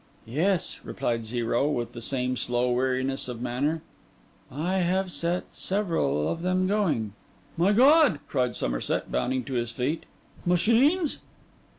'Yes,' 0.25 0.77
replied 0.83 1.25
Zero, 1.25 1.69
with 1.69 1.93
the 1.93 2.01
same 2.01 2.35
slow 2.35 2.71
weariness 2.71 3.27
of 3.27 3.39
manner, 3.39 3.83
'I 4.49 4.77
have 4.79 5.11
set 5.11 5.43
several 5.55 6.27
of 6.27 6.41
them 6.41 6.65
going.' 6.65 7.13
'My 7.55 7.71
God!' 7.71 8.19
cried 8.27 8.55
Somerset, 8.55 9.11
bounding 9.11 9.43
to 9.43 9.53
his 9.53 9.69
feet. 9.69 10.07
'Machines? 10.43 11.19